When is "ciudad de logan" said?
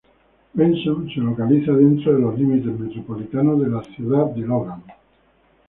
3.83-4.83